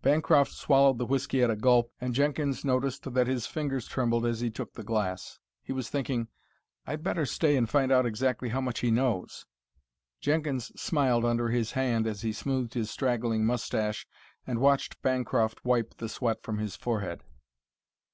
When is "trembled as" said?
3.86-4.40